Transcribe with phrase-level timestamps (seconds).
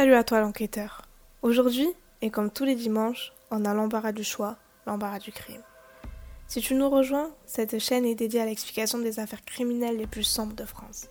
[0.00, 1.02] Salut à toi l'enquêteur.
[1.42, 1.92] Aujourd'hui,
[2.22, 5.60] et comme tous les dimanches, on a l'embarras du choix, l'embarras du crime.
[6.48, 10.22] Si tu nous rejoins, cette chaîne est dédiée à l'explication des affaires criminelles les plus
[10.22, 11.08] sombres de France.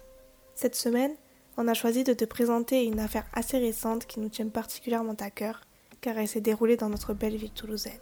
[0.55, 1.13] Cette semaine,
[1.55, 5.29] on a choisi de te présenter une affaire assez récente qui nous tient particulièrement à
[5.29, 5.61] cœur,
[6.01, 8.01] car elle s'est déroulée dans notre belle ville toulousaine.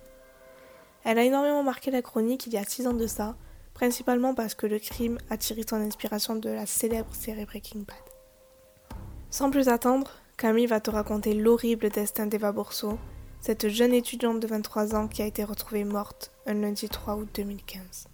[1.04, 3.36] Elle a énormément marqué la chronique il y a six ans de ça,
[3.74, 8.98] principalement parce que le crime a tiré son inspiration de la célèbre série Breaking Bad.
[9.30, 13.00] Sans plus attendre, Camille va te raconter l'horrible destin d'Eva Bourseau,
[13.42, 17.28] cette jeune étudiante de 23 ans qui a été retrouvée morte un lundi 3 août
[17.34, 18.08] 2015.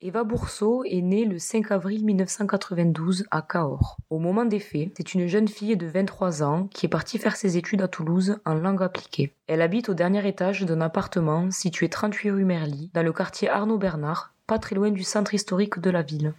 [0.00, 3.96] Eva Bourseau est née le 5 avril 1992 à Cahors.
[4.10, 7.34] Au moment des faits, c'est une jeune fille de 23 ans qui est partie faire
[7.34, 9.34] ses études à Toulouse en langue appliquée.
[9.48, 13.76] Elle habite au dernier étage d'un appartement situé 38 rue Merly, dans le quartier Arnaud
[13.76, 16.32] Bernard, pas très loin du centre historique de la ville.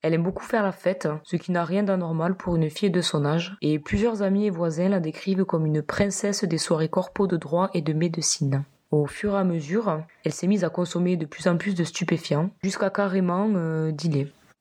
[0.00, 3.02] Elle aime beaucoup faire la fête, ce qui n'a rien d'anormal pour une fille de
[3.02, 7.26] son âge, et plusieurs amis et voisins la décrivent comme une princesse des soirées corpaux
[7.26, 8.64] de droit et de médecine.
[8.92, 11.82] Au fur et à mesure, elle s'est mise à consommer de plus en plus de
[11.82, 13.90] stupéfiants, jusqu'à carrément euh.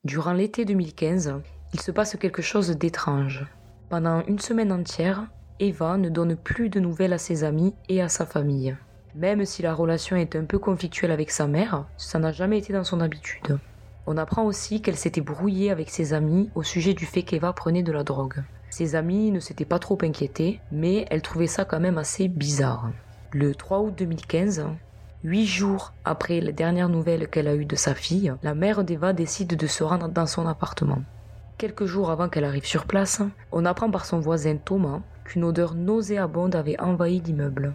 [0.06, 1.34] Durant l'été 2015,
[1.74, 3.46] il se passe quelque chose d'étrange.
[3.90, 5.28] Pendant une semaine entière,
[5.60, 8.74] Eva ne donne plus de nouvelles à ses amis et à sa famille.
[9.16, 12.72] Même si la relation est un peu conflictuelle avec sa mère, ça n'a jamais été
[12.72, 13.60] dans son habitude.
[14.08, 17.84] On apprend aussi qu'elle s'était brouillée avec ses amis au sujet du fait qu'Eva prenait
[17.84, 18.44] de la drogue.
[18.70, 22.92] Ses amis ne s'étaient pas trop inquiétés, mais elle trouvait ça quand même assez bizarre.
[23.34, 24.66] Le 3 août 2015,
[25.24, 29.14] huit jours après la dernière nouvelle qu'elle a eue de sa fille, la mère d'Eva
[29.14, 31.02] décide de se rendre dans son appartement.
[31.58, 33.22] Quelques jours avant qu'elle arrive sur place,
[33.54, 37.74] on apprend par son voisin Thomas qu'une odeur nauséabonde avait envahi l'immeuble.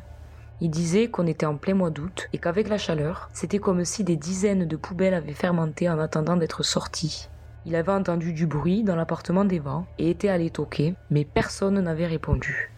[0.61, 4.05] Il disait qu'on était en plein mois d'août et qu'avec la chaleur, c'était comme si
[4.05, 7.31] des dizaines de poubelles avaient fermenté en attendant d'être sorties.
[7.65, 12.07] Il avait entendu du bruit dans l'appartement d'Eva et était allé toquer, mais personne n'avait
[12.07, 12.76] répondu.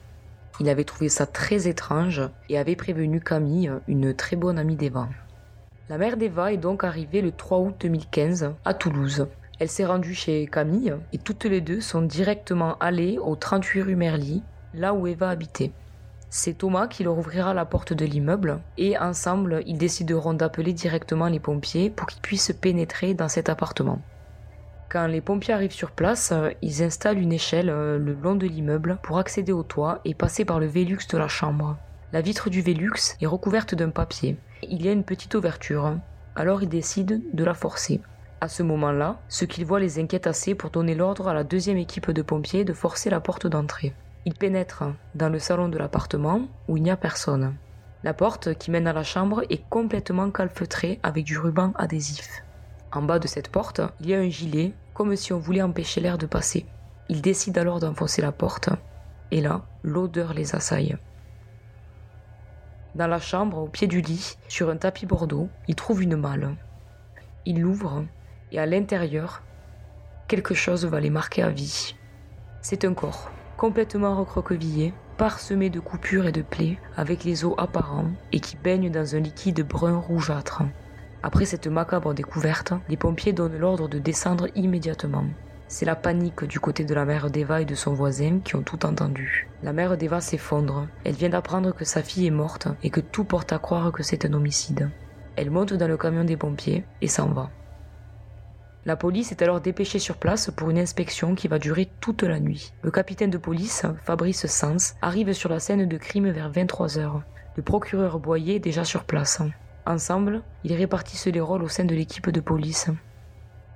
[0.60, 5.08] Il avait trouvé ça très étrange et avait prévenu Camille, une très bonne amie d'Eva.
[5.88, 9.28] La mère d'Eva est donc arrivée le 3 août 2015 à Toulouse.
[9.60, 13.96] Elle s'est rendue chez Camille et toutes les deux sont directement allées au 38 rue
[13.96, 14.42] Merly,
[14.74, 15.72] là où Eva habitait.
[16.30, 21.28] C'est Thomas qui leur ouvrira la porte de l'immeuble et ensemble ils décideront d'appeler directement
[21.28, 24.00] les pompiers pour qu'ils puissent pénétrer dans cet appartement.
[24.88, 28.47] Quand les pompiers arrivent sur place, euh, ils installent une échelle euh, le long de
[28.47, 31.76] l'immeuble pour accéder au toit et passer par le Vélux de la chambre.
[32.15, 34.38] La vitre du Vélux est recouverte d'un papier.
[34.62, 35.99] Il y a une petite ouverture.
[36.34, 38.00] Alors ils décident de la forcer.
[38.41, 41.76] À ce moment-là, ce qu'ils voient les inquiète assez pour donner l'ordre à la deuxième
[41.76, 43.93] équipe de pompiers de forcer la porte d'entrée.
[44.25, 44.84] Ils pénètrent
[45.15, 47.55] dans le salon de l'appartement où il n'y a personne.
[48.05, 52.43] La porte qui mène à la chambre est complètement calfeutrée avec du ruban adhésif.
[52.93, 56.00] En bas de cette porte, il y a un gilet, comme si on voulait empêcher
[56.00, 56.66] l'air de passer.
[57.09, 58.71] Ils décident alors d'enfoncer la porte,
[59.31, 60.97] et là, l'odeur les assaille.
[62.94, 66.56] Dans la chambre, au pied du lit, sur un tapis bordeaux, ils trouvent une malle.
[67.44, 68.04] Ils l'ouvrent,
[68.53, 69.43] et à l'intérieur,
[70.26, 71.94] quelque chose va les marquer à vie.
[72.62, 78.10] C'est un corps, complètement recroquevillé, parsemé de coupures et de plaies, avec les os apparents,
[78.32, 80.62] et qui baigne dans un liquide brun rougeâtre.
[81.22, 85.24] Après cette macabre découverte, les pompiers donnent l'ordre de descendre immédiatement.
[85.66, 88.62] C'est la panique du côté de la mère d'Eva et de son voisin qui ont
[88.62, 89.48] tout entendu.
[89.62, 90.86] La mère d'Eva s'effondre.
[91.04, 94.02] Elle vient d'apprendre que sa fille est morte et que tout porte à croire que
[94.02, 94.90] c'est un homicide.
[95.36, 97.50] Elle monte dans le camion des pompiers et s'en va.
[98.86, 102.40] La police est alors dépêchée sur place pour une inspection qui va durer toute la
[102.40, 102.72] nuit.
[102.82, 107.20] Le capitaine de police, Fabrice Sens, arrive sur la scène de crime vers 23h.
[107.56, 109.42] Le procureur Boyer est déjà sur place.
[109.86, 112.90] Ensemble, ils répartissent les rôles au sein de l'équipe de police.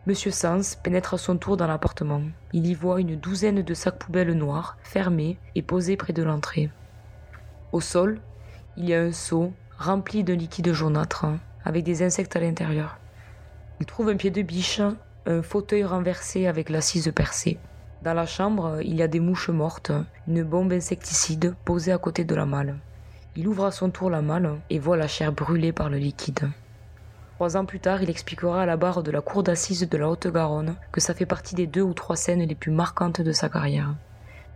[0.06, 2.22] Monsieur Sans pénètre à son tour dans l'appartement.
[2.52, 6.70] Il y voit une douzaine de sacs poubelles noirs, fermés et posés près de l'entrée.
[7.70, 8.20] Au sol,
[8.76, 11.26] il y a un seau rempli d'un liquide jaunâtre,
[11.64, 12.98] avec des insectes à l'intérieur.
[13.81, 14.81] Il trouve un pied de biche,
[15.26, 17.58] un fauteuil renversé avec l'assise percée.
[18.02, 19.93] Dans la chambre, il y a des mouches mortes,
[20.26, 22.76] une bombe insecticide posée à côté de la malle.
[23.34, 26.50] Il ouvre à son tour la malle et voit la chair brûlée par le liquide.
[27.37, 30.08] Trois ans plus tard, il expliquera à la barre de la cour d'assises de la
[30.11, 33.49] Haute-Garonne que ça fait partie des deux ou trois scènes les plus marquantes de sa
[33.49, 33.94] carrière.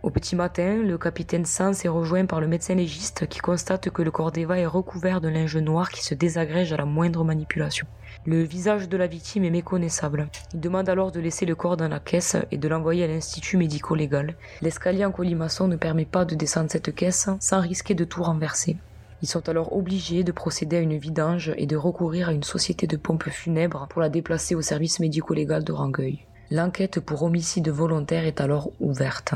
[0.03, 4.03] Au petit matin, le capitaine Sans est rejoint par le médecin légiste qui constate que
[4.03, 7.87] le corps d'Eva est recouvert de linge noir qui se désagrège à la moindre manipulation.
[8.25, 10.29] Le visage de la victime est méconnaissable.
[10.53, 13.57] Il demande alors de laisser le corps dans la caisse et de l'envoyer à l'institut
[13.57, 14.35] médico-légal.
[14.61, 18.77] L'escalier en colimaçon ne permet pas de descendre cette caisse sans risquer de tout renverser.
[19.23, 22.85] Ils sont alors obligés de procéder à une vidange et de recourir à une société
[22.85, 26.19] de pompes funèbres pour la déplacer au service médico-légal de Rangueil.
[26.51, 29.33] L'enquête pour homicide volontaire est alors ouverte.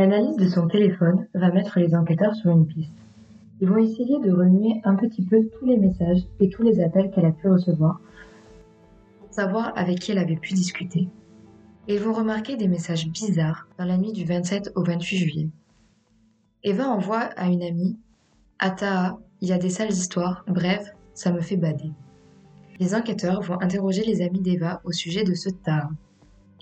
[0.00, 2.96] L'analyse de son téléphone va mettre les enquêteurs sur une piste.
[3.60, 7.10] Ils vont essayer de remuer un petit peu tous les messages et tous les appels
[7.10, 8.00] qu'elle a pu recevoir
[9.18, 11.10] pour savoir avec qui elle avait pu discuter.
[11.86, 15.48] Et ils vont remarquer des messages bizarres dans la nuit du 27 au 28 juillet.
[16.64, 17.98] Eva envoie à une amie
[18.58, 21.92] Ata, il y a des sales histoires, bref, ça me fait bader.
[22.78, 25.90] Les enquêteurs vont interroger les amis d'Eva au sujet de ce Taha.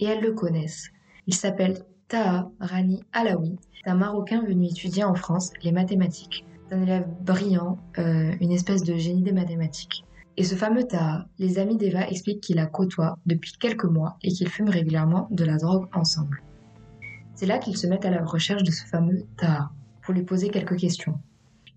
[0.00, 0.88] Et elles le connaissent.
[1.29, 7.06] Il s'appelle Taha Rani Alaoui, un Marocain venu étudier en France les mathématiques un élève
[7.22, 10.05] brillant, euh, une espèce de génie des mathématiques.
[10.37, 14.31] Et ce fameux Taha, les amis d'Eva expliquent qu'il la côtoie depuis quelques mois et
[14.31, 16.43] qu'ils fument régulièrement de la drogue ensemble.
[17.34, 19.70] C'est là qu'ils se mettent à la recherche de ce fameux Taha,
[20.02, 21.19] pour lui poser quelques questions.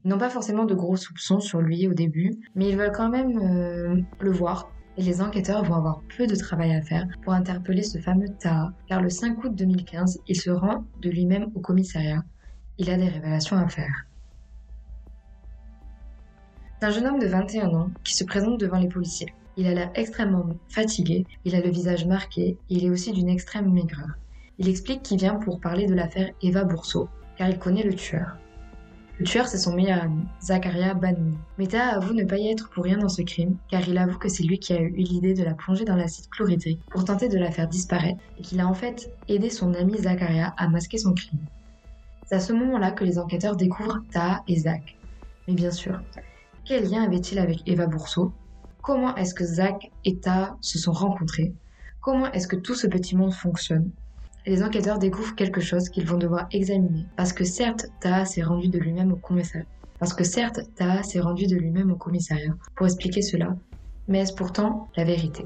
[0.04, 3.10] Ils n'ont pas forcément de gros soupçons sur lui au début, mais ils veulent quand
[3.10, 7.34] même euh, le voir, et les enquêteurs vont avoir peu de travail à faire pour
[7.34, 11.60] interpeller ce fameux Taha, car le 5 août 2015, il se rend de lui-même au
[11.60, 12.24] commissariat.
[12.78, 14.06] Il a des révélations à faire.
[16.80, 19.34] C'est un jeune homme de 21 ans qui se présente devant les policiers.
[19.56, 23.30] Il a l'air extrêmement fatigué, il a le visage marqué et il est aussi d'une
[23.30, 24.10] extrême maigreur.
[24.58, 27.08] Il explique qu'il vient pour parler de l'affaire Eva Bourseau,
[27.38, 28.38] car il connaît le tueur.
[29.21, 31.38] Le tueur, c'est son meilleur ami, Zakaria Banouni.
[31.59, 34.29] Meta avoue ne pas y être pour rien dans ce crime, car il avoue que
[34.29, 37.38] c'est lui qui a eu l'idée de la plonger dans l'acide chlorhydrique pour tenter de
[37.38, 41.13] la faire disparaître et qu'il a en fait aidé son ami Zakaria à masquer son
[41.13, 41.38] crime.
[42.25, 44.81] C'est à ce moment-là que les enquêteurs découvrent Taha et Zach.
[45.47, 46.01] Mais bien sûr,
[46.65, 48.33] quel lien avait-il avec Eva Bourseau
[48.81, 51.53] Comment est-ce que Zach et Ta se sont rencontrés?
[52.01, 53.91] Comment est-ce que tout ce petit monde fonctionne?
[54.48, 57.06] Les enquêteurs découvrent quelque chose qu'ils vont devoir examiner.
[57.16, 59.68] Parce que certes, Ta s'est rendu de lui-même au commissariat.
[60.00, 63.56] Parce que certes, Ta s'est rendu de lui-même au commissariat pour expliquer cela.
[64.08, 65.46] Mais est-ce pourtant la vérité?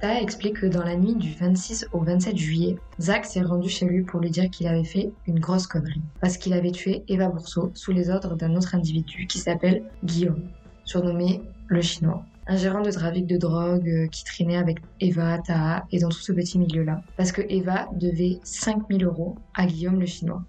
[0.00, 3.86] Ta explique que dans la nuit du 26 au 27 juillet, Zach s'est rendu chez
[3.86, 6.02] lui pour lui dire qu'il avait fait une grosse connerie.
[6.20, 10.50] Parce qu'il avait tué Eva Bourseau sous les ordres d'un autre individu qui s'appelle Guillaume,
[10.84, 12.24] surnommé le Chinois.
[12.46, 16.18] Un gérant de trafic de drogue euh, qui traînait avec Eva, Taha et dans tout
[16.18, 17.00] ce petit milieu-là.
[17.16, 20.42] Parce que Eva devait 5000 euros à Guillaume le Chinois.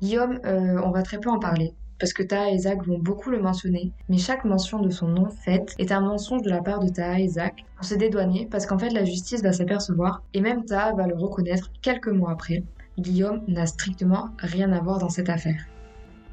[0.00, 3.30] Guillaume, euh, on va très peu en parler parce que Taha et Zach vont beaucoup
[3.30, 6.80] le mentionner, mais chaque mention de son nom fait est un mensonge de la part
[6.80, 10.40] de Taha et Zach pour se dédouaner parce qu'en fait la justice va s'apercevoir et
[10.40, 12.62] même Taha va le reconnaître quelques mois après.
[12.98, 15.66] Guillaume n'a strictement rien à voir dans cette affaire.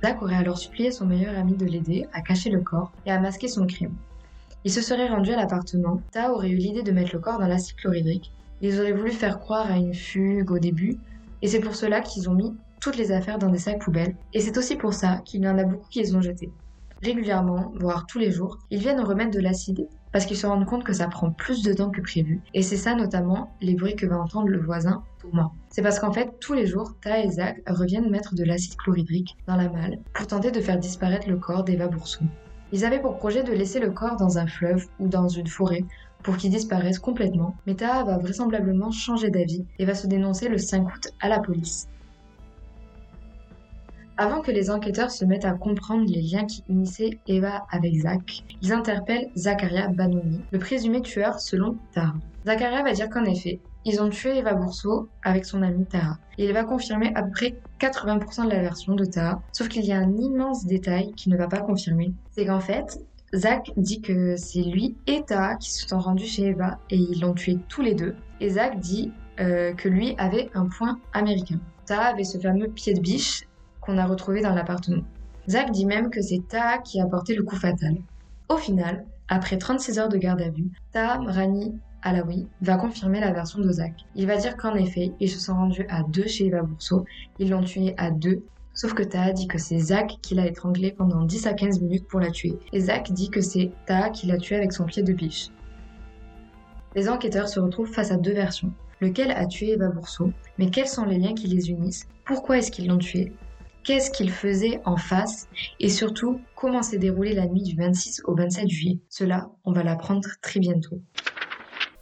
[0.03, 3.19] Zach aurait alors supplié son meilleur ami de l'aider à cacher le corps et à
[3.19, 3.95] masquer son crime.
[4.68, 7.48] Il se serait rendu à l'appartement, Taha aurait eu l'idée de mettre le corps dans
[7.48, 8.34] l'acide chlorhydrique.
[8.60, 10.98] Ils auraient voulu faire croire à une fugue au début,
[11.42, 14.42] et c'est pour cela qu'ils ont mis toutes les affaires dans des sacs poubelles, et
[14.42, 16.52] c'est aussi pour ça qu'il y en a beaucoup qui les ont jetés.
[17.02, 20.84] Régulièrement, voire tous les jours, ils viennent remettre de l'acide parce qu'ils se rendent compte
[20.84, 22.42] que ça prend plus de temps que prévu.
[22.54, 25.52] Et c'est ça notamment les bruits que va entendre le voisin Thomas.
[25.69, 29.38] C'est parce qu'en fait, tous les jours, Ta et Zach reviennent mettre de l'acide chlorhydrique
[29.48, 32.25] dans la malle pour tenter de faire disparaître le corps d'Eva Bourson.
[32.72, 35.86] Ils avaient pour projet de laisser le corps dans un fleuve ou dans une forêt
[36.24, 40.57] pour qu'il disparaisse complètement, mais Taha va vraisemblablement changer d'avis et va se dénoncer le
[40.57, 41.88] 5 août à la police.
[44.18, 48.44] Avant que les enquêteurs se mettent à comprendre les liens qui unissaient Eva avec Zach,
[48.64, 52.16] ils interpellent Zakaria Banoni, le présumé tueur selon Tara.
[52.45, 56.17] Zakaria va dire qu'en effet, ils ont tué Eva Bourseau avec son ami Tara.
[56.37, 59.94] Il va confirmer à peu près 80% de la version de Tara, sauf qu'il y
[59.94, 62.11] a un immense détail qui ne va pas confirmer.
[62.31, 62.99] C'est qu'en fait,
[63.33, 67.21] Zach dit que c'est lui et Tara qui se sont rendus chez Eva et ils
[67.21, 68.15] l'ont tué tous les deux.
[68.41, 71.59] Et Zach dit euh, que lui avait un point américain.
[71.85, 73.47] Tara avait ce fameux pied de biche
[73.79, 75.03] qu'on a retrouvé dans l'appartement.
[75.49, 77.95] Zach dit même que c'est Taha qui a porté le coup fatal.
[78.49, 83.33] Au final, après 36 heures de garde à vue, Taha Rani Alaoui va confirmer la
[83.33, 83.94] version de Zach.
[84.16, 87.04] Il va dire qu'en effet, ils se sont rendus à deux chez Eva Bourseau,
[87.37, 90.92] ils l'ont tué à deux, sauf que Taha dit que c'est Zach qui l'a étranglé
[90.92, 94.28] pendant 10 à 15 minutes pour la tuer, et Zach dit que c'est Taha qui
[94.28, 95.49] l'a tué avec son pied de biche.
[96.95, 98.71] Les enquêteurs se retrouvent face à deux versions.
[99.02, 102.07] Lequel a tué Eva Bourseau Mais quels sont les liens qui les unissent?
[102.26, 103.33] Pourquoi est-ce qu'ils l'ont tué?
[103.83, 105.47] Qu'est-ce qu'il faisait en face?
[105.80, 108.99] Et surtout comment s'est déroulée la nuit du 26 au 27 juillet?
[109.09, 110.99] Cela, on va l'apprendre très bientôt.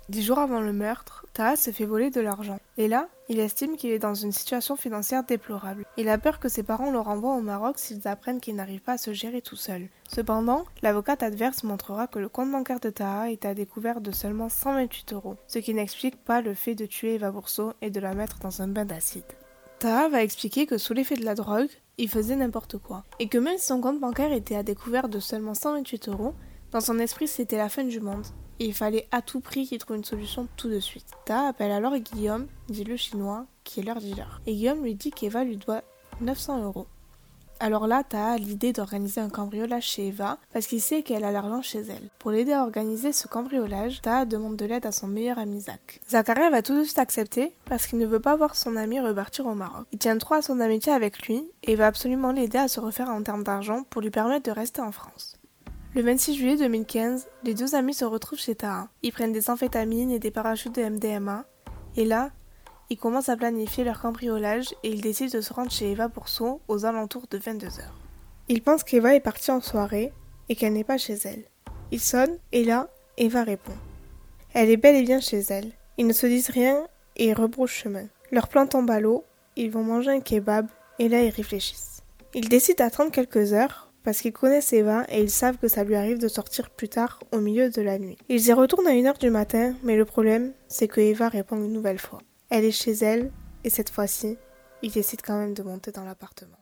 [0.07, 2.59] Dix jours avant le meurtre, Taha se fait voler de l'argent.
[2.77, 5.83] Et là, il estime qu'il est dans une situation financière déplorable.
[5.97, 8.93] Il a peur que ses parents le renvoient au Maroc s'ils apprennent qu'il n'arrive pas
[8.93, 9.88] à se gérer tout seul.
[10.07, 14.47] Cependant, l'avocate adverse montrera que le compte bancaire de Taha est à découvert de seulement
[14.47, 18.13] 128 euros, ce qui n'explique pas le fait de tuer Eva Bourseau et de la
[18.13, 19.24] mettre dans un bain d'acide.
[19.79, 23.03] Taha va expliquer que sous l'effet de la drogue, il faisait n'importe quoi.
[23.17, 26.35] Et que même si son compte bancaire était à découvert de seulement 128 euros,
[26.71, 28.25] dans son esprit c'était la fin du monde.
[28.59, 31.07] Il fallait à tout prix qu'il trouve une solution tout de suite.
[31.25, 34.39] Ta appelle alors Guillaume, dit le chinois, qui est leur dealer.
[34.47, 35.81] Et Guillaume lui dit qu'Eva lui doit
[36.21, 36.88] 900 euros.
[37.59, 41.62] Alors là, t'as l'idée d'organiser un cambriolage chez Eva parce qu'il sait qu'elle a l'argent
[41.62, 42.09] chez elle.
[42.19, 46.01] Pour l'aider à organiser ce cambriolage, Ta demande de l'aide à son meilleur ami Zach.
[46.09, 49.45] Zachary va tout de suite accepter parce qu'il ne veut pas voir son ami repartir
[49.47, 49.88] au Maroc.
[49.93, 53.09] Il tient trop à son amitié avec lui et va absolument l'aider à se refaire
[53.09, 55.38] en termes d'argent pour lui permettre de rester en France.
[55.95, 58.89] Le 26 juillet 2015, les deux amis se retrouvent chez Taha.
[59.01, 61.45] Ils prennent des amphétamines et des parachutes de MDMA.
[61.95, 62.31] Et là,
[62.89, 66.59] ils commencent à planifier leur cambriolage et ils décident de se rendre chez Eva Pourceau
[66.67, 67.79] aux alentours de 22h.
[68.49, 70.11] Ils pensent qu'Eva est partie en soirée
[70.49, 71.45] et qu'elle n'est pas chez elle.
[71.91, 73.71] Ils sonnent et là, Eva répond.
[74.53, 75.71] Elle est bel et bien chez elle.
[75.97, 76.85] Ils ne se disent rien
[77.15, 78.07] et rebroussent chemin.
[78.33, 79.23] Leur plan tombe à l'eau,
[79.55, 80.67] ils vont manger un kebab
[80.99, 82.03] et là ils réfléchissent.
[82.33, 85.95] Ils décident d'attendre quelques heures parce qu'ils connaissent Eva et ils savent que ça lui
[85.95, 88.17] arrive de sortir plus tard au milieu de la nuit.
[88.29, 91.74] Ils y retournent à 1h du matin, mais le problème, c'est que Eva répond une
[91.74, 92.21] nouvelle fois.
[92.51, 93.31] Elle est chez elle,
[93.63, 94.38] et cette fois-ci,
[94.83, 96.59] il décide quand même de monter dans l'appartement.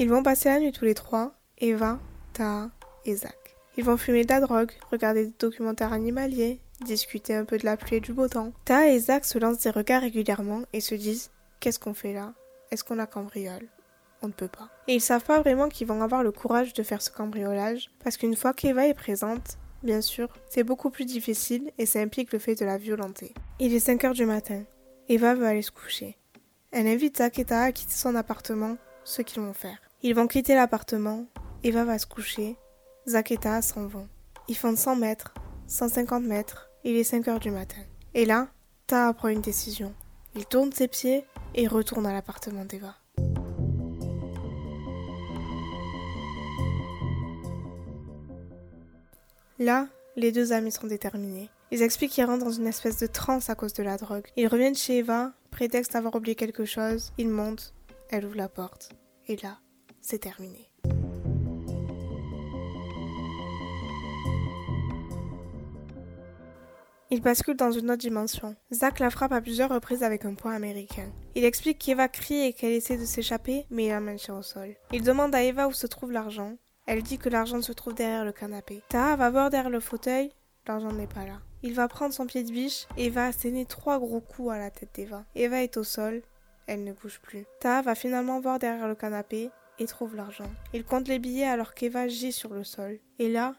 [0.00, 2.00] Ils vont passer la nuit tous les trois, Eva,
[2.32, 2.70] Taha
[3.04, 3.56] et Zach.
[3.78, 7.76] Ils vont fumer de la drogue, regarder des documentaires animaliers, discuter un peu de la
[7.76, 8.52] pluie et du beau temps.
[8.64, 11.30] Taha et Zach se lancent des regards régulièrement et se disent
[11.60, 12.34] Qu'est-ce qu'on fait là?
[12.70, 13.68] Est-ce qu'on la cambriole?
[14.22, 14.68] On ne peut pas.
[14.88, 18.16] Et ils savent pas vraiment qu'ils vont avoir le courage de faire ce cambriolage, parce
[18.16, 22.38] qu'une fois qu'Eva est présente, bien sûr, c'est beaucoup plus difficile et ça implique le
[22.38, 23.34] fait de la violenter.
[23.58, 24.62] Il est 5 heures du matin.
[25.08, 26.16] Eva veut aller se coucher.
[26.72, 29.78] Elle invite Zach et à quitter son appartement, ce qu'ils vont faire.
[30.02, 31.26] Ils vont quitter l'appartement,
[31.62, 32.56] Eva va se coucher,
[33.08, 34.08] Zach et s'en vont.
[34.48, 35.34] Ils font 100 mètres,
[35.68, 37.82] 150 mètres, il est 5 heures du matin.
[38.14, 38.48] Et là,
[38.86, 39.92] Ta prend une décision.
[40.36, 41.24] Il tourne ses pieds
[41.56, 42.94] et retourne à l'appartement d'Eva.
[49.58, 51.50] Là, les deux amis sont déterminés.
[51.72, 54.28] Ils expliquent qu'ils rentrent dans une espèce de transe à cause de la drogue.
[54.36, 57.10] Ils reviennent chez Eva, prétexte d'avoir oublié quelque chose.
[57.18, 57.74] Ils montent,
[58.10, 58.90] elle ouvre la porte.
[59.26, 59.58] Et là,
[60.00, 60.70] c'est terminé.
[67.08, 68.56] Il bascule dans une autre dimension.
[68.72, 71.08] Zach la frappe à plusieurs reprises avec un poing américain.
[71.36, 74.74] Il explique qu'Eva crie et qu'elle essaie de s'échapper, mais il la maintient au sol.
[74.92, 76.56] Il demande à Eva où se trouve l'argent.
[76.86, 78.82] Elle dit que l'argent se trouve derrière le canapé.
[78.88, 80.32] Taha va voir derrière le fauteuil,
[80.66, 81.40] l'argent n'est pas là.
[81.62, 84.70] Il va prendre son pied de biche et va asséner trois gros coups à la
[84.70, 85.24] tête d'Eva.
[85.36, 86.22] Eva est au sol,
[86.66, 87.44] elle ne bouge plus.
[87.60, 90.50] Taha va finalement voir derrière le canapé et trouve l'argent.
[90.74, 92.98] Il compte les billets alors qu'Eva gît sur le sol.
[93.20, 93.54] Et là,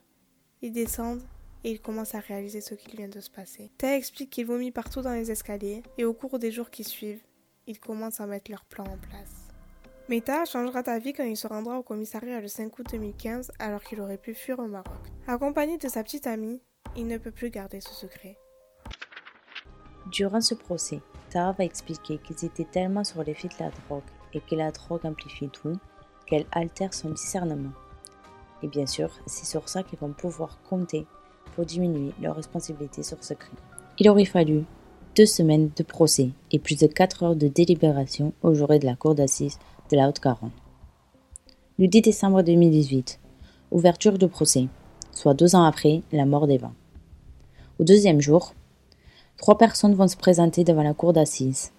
[0.62, 1.24] ils descendent
[1.64, 3.72] et ils commencent à réaliser ce qu'il vient de se passer.
[3.78, 7.24] Taha explique qu'il vomit partout dans les escaliers et au cours des jours qui suivent,
[7.68, 9.48] ils commencent à mettre leur plan en place.
[10.10, 13.84] Meta changera ta vie quand il se rendra au commissariat le 5 août 2015 alors
[13.84, 14.94] qu'il aurait pu fuir au Maroc.
[15.28, 16.62] Accompagné de sa petite amie,
[16.96, 18.38] il ne peut plus garder ce secret.
[20.12, 24.40] Durant ce procès, Tara va expliquer qu'ils étaient tellement sur l'effet de la drogue et
[24.40, 25.78] que la drogue amplifie tout
[26.26, 27.74] qu'elle altère son discernement.
[28.64, 31.06] Et bien sûr, c'est sur ça qu'ils vont pouvoir compter
[31.58, 33.58] pour diminuer leur responsabilité sur ce crime.
[33.98, 34.64] Il aurait fallu
[35.16, 38.96] deux semaines de procès et plus de quatre heures de délibération au jour de la
[38.96, 39.58] cour d'assises
[39.90, 40.52] de la Haute-Garonne.
[41.80, 43.20] Le 10 décembre 2018,
[43.72, 44.68] ouverture de procès,
[45.12, 46.72] soit deux ans après la mort d'Eva.
[47.80, 48.54] Au deuxième jour,
[49.38, 51.72] trois personnes vont se présenter devant la cour d'assises.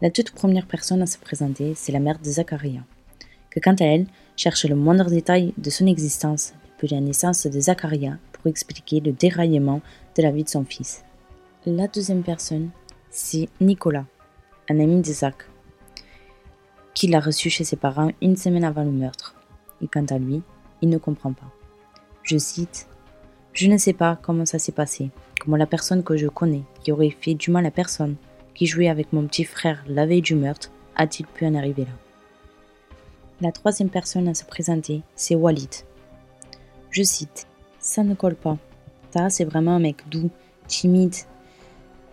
[0.00, 2.80] La toute première personne à se présenter, c'est la mère de Zacharia,
[3.48, 7.60] que quant à elle, cherche le moindre détail de son existence depuis la naissance de
[7.60, 9.80] Zacharia pour expliquer le déraillement
[10.16, 11.04] de la vie de son fils.
[11.64, 12.70] La deuxième personne,
[13.08, 14.04] c'est Nicolas,
[14.68, 15.36] un ami de Zach,
[16.92, 19.36] qu'il a reçu chez ses parents une semaine avant le meurtre.
[19.80, 20.42] Et quant à lui,
[20.80, 21.50] il ne comprend pas.
[22.24, 22.88] Je cite
[23.52, 26.90] Je ne sais pas comment ça s'est passé, comment la personne que je connais, qui
[26.90, 28.16] aurait fait du mal à personne,
[28.54, 31.92] qui jouait avec mon petit frère la veille du meurtre, a-t-il pu en arriver là?
[33.40, 35.70] La troisième personne à se présenter, c'est Walid.
[36.90, 37.46] Je cite
[37.82, 38.58] Ça ne colle pas.
[39.10, 40.30] Ta, c'est vraiment un mec doux,
[40.68, 41.16] timide,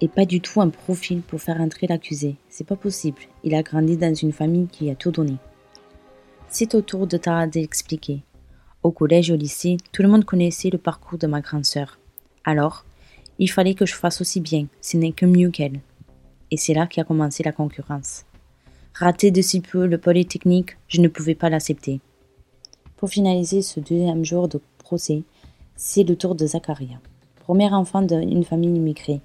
[0.01, 2.35] et pas du tout un profil pour faire entrer l'accusé.
[2.49, 3.21] C'est pas possible.
[3.43, 5.38] Il a grandi dans une famille qui a tout donné.
[6.49, 8.23] C'est au tour de Tara d'expliquer.
[8.81, 11.99] Au collège au lycée, tout le monde connaissait le parcours de ma grande sœur.
[12.43, 12.85] Alors,
[13.38, 15.81] il fallait que je fasse aussi bien, ce n'est que mieux qu'elle.
[16.49, 18.25] Et c'est là qu'a commencé la concurrence.
[18.95, 21.99] Raté de si peu le polytechnique, je ne pouvais pas l'accepter.
[22.97, 25.23] Pour finaliser ce deuxième jour de procès,
[25.81, 26.98] c'est le tour de Zacharia
[27.38, 29.21] premier enfant d'une famille immigrée,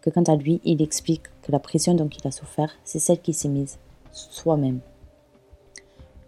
[0.00, 3.20] que quant à lui, il explique que la pression dont il a souffert, c'est celle
[3.20, 3.78] qui s'est mise
[4.10, 4.80] soi-même.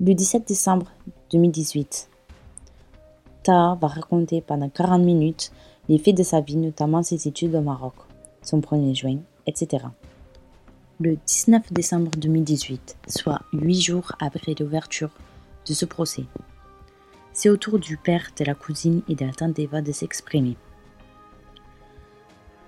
[0.01, 0.87] Le 17 décembre
[1.33, 2.09] 2018,
[3.43, 5.51] Taha va raconter pendant 40 minutes
[5.89, 7.95] les faits de sa vie, notamment ses études au Maroc,
[8.43, 9.87] son premier juin, etc.
[11.01, 15.11] Le 19 décembre 2018, soit huit jours après l'ouverture
[15.67, 16.27] de ce procès,
[17.35, 20.57] c'est au tour du père, de la cousine et de la tante d'Eva de s'exprimer.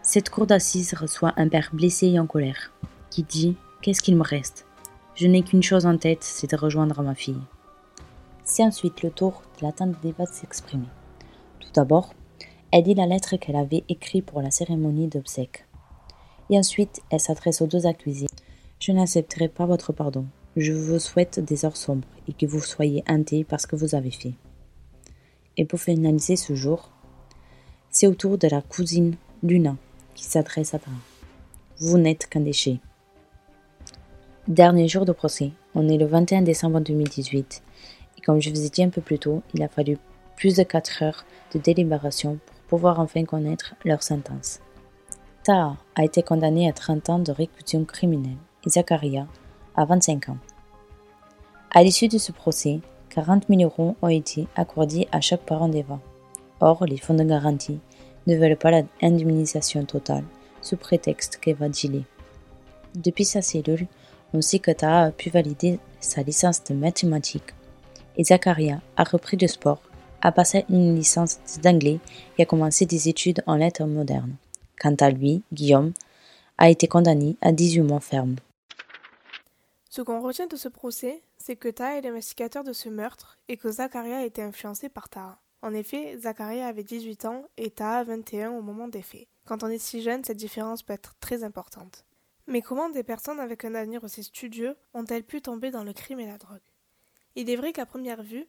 [0.03, 2.73] Cette cour d'assises reçoit un père blessé et en colère,
[3.11, 4.67] qui dit Qu'est-ce qu'il me reste?
[5.15, 7.41] Je n'ai qu'une chose en tête, c'est de rejoindre ma fille.
[8.45, 10.89] C'est ensuite le tour de la tante d'Eva de s'exprimer.
[11.61, 12.13] Tout d'abord,
[12.73, 15.65] elle dit la lettre qu'elle avait écrite pour la cérémonie d'obsèques.
[16.51, 18.27] Et ensuite, elle s'adresse aux deux accusés.
[18.81, 20.27] Je n'accepterai pas votre pardon.
[20.57, 23.95] Je vous souhaite des heures sombres et que vous soyez hantés par ce que vous
[23.95, 24.35] avez fait.
[25.57, 26.91] Et pour finaliser ce jour,
[27.91, 29.77] c'est au tour de la cousine Luna
[30.15, 30.97] qui s'adresse à Tara.
[31.79, 32.79] Vous n'êtes qu'un déchet.
[34.49, 37.63] Dernier jour de procès, on est le 21 décembre 2018
[38.17, 39.99] et comme je vous ai dit un peu plus tôt, il a fallu
[40.37, 44.61] plus de 4 heures de délibération pour pouvoir enfin connaître leur sentence.
[45.43, 48.37] Taha a été condamné à 30 ans de réclusion criminelle
[48.67, 49.27] et Zakaria
[49.77, 50.39] à 25 ans.
[51.71, 52.81] À l'issue de ce procès,
[53.17, 55.99] 40 000 euros ont été accordés à chaque parent d'Eva.
[56.61, 57.81] Or, les fonds de garantie
[58.27, 60.25] ne veulent pas l'indemnisation totale,
[60.61, 62.05] sous prétexte qu'Eva dilait.
[62.95, 63.87] Depuis sa cellule,
[64.35, 67.55] on sait que Taha a pu valider sa licence de mathématiques
[68.19, 69.81] et Zakaria a repris le sport,
[70.21, 72.01] a passé une licence d'anglais
[72.37, 74.37] et a commencé des études en lettres modernes.
[74.79, 75.93] Quant à lui, Guillaume,
[76.59, 78.37] a été condamné à 18 mois ferme.
[79.97, 83.57] Ce qu'on retient de ce procès, c'est que Taha est l'investigateur de ce meurtre et
[83.57, 85.41] que Zakaria a été influencé par Taha.
[85.63, 89.27] En effet, Zakaria avait 18 ans et Taha 21 au moment des faits.
[89.47, 92.05] Quand on est si jeune, cette différence peut être très importante.
[92.47, 96.21] Mais comment des personnes avec un avenir aussi studieux ont-elles pu tomber dans le crime
[96.21, 96.61] et la drogue?
[97.35, 98.47] Il est vrai qu'à première vue,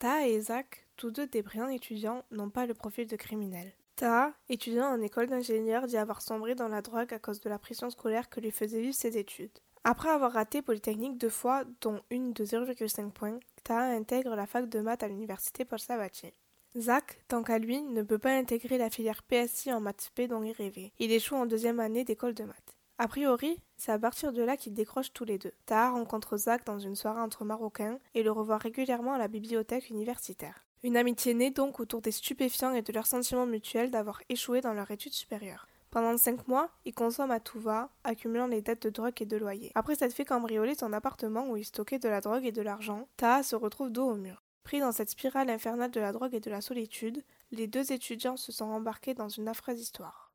[0.00, 3.72] Taha et Zach, tous deux des brillants étudiants, n'ont pas le profil de criminels.
[3.94, 7.60] Taha, étudiant en école d'ingénieur, dit avoir sombré dans la drogue à cause de la
[7.60, 9.60] pression scolaire que lui faisait vivre ses études.
[9.84, 14.68] Après avoir raté Polytechnique deux fois, dont une de 0,5 points, Taha intègre la fac
[14.68, 16.34] de maths à l'université Paul Sabatier.
[16.76, 20.42] Zach, tant qu'à lui, ne peut pas intégrer la filière PSI en maths P dont
[20.42, 20.92] il rêvait.
[20.98, 22.76] Il échoue en deuxième année d'école de maths.
[22.98, 25.52] A priori, c'est à partir de là qu'ils décrochent tous les deux.
[25.66, 29.88] Taha rencontre Zach dans une soirée entre Marocains et le revoit régulièrement à la bibliothèque
[29.88, 30.64] universitaire.
[30.82, 34.74] Une amitié née donc autour des stupéfiants et de leur sentiment mutuel d'avoir échoué dans
[34.74, 35.68] leur étude supérieure.
[35.98, 39.36] Pendant cinq mois, il consomme à tout va, accumulant les dettes de drogue et de
[39.36, 39.72] loyer.
[39.74, 43.08] Après s'être fait cambrioler son appartement où il stockait de la drogue et de l'argent,
[43.16, 44.44] Taha se retrouve dos au mur.
[44.62, 48.36] Pris dans cette spirale infernale de la drogue et de la solitude, les deux étudiants
[48.36, 50.32] se sont embarqués dans une affreuse histoire.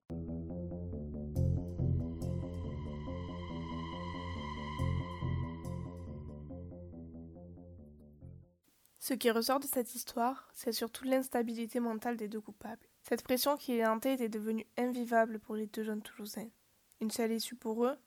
[8.99, 12.85] Ce qui ressort de cette histoire, c'est surtout l'instabilité mentale des deux coupables.
[13.03, 16.49] Cette pression qui les hantait était devenue invivable pour les deux jeunes Toulousains.
[17.01, 17.97] Une seule issue pour eux,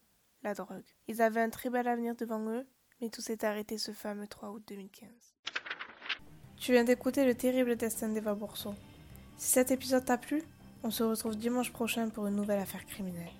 [0.42, 0.84] la drogue.
[1.06, 2.66] Ils avaient un très bel avenir devant eux,
[3.00, 5.10] mais tout s'est arrêté ce fameux 3 août 2015.
[6.56, 8.74] Tu viens d'écouter le terrible destin d'Eva Bourseau.
[9.36, 10.42] Si cet épisode t'a plu,
[10.82, 13.32] on se retrouve dimanche prochain pour une nouvelle affaire criminelle.